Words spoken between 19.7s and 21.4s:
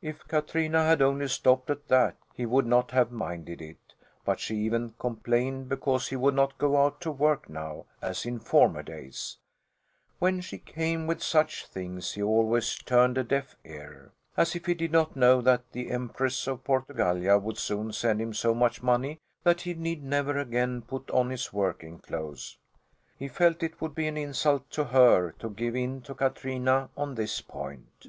need never again put on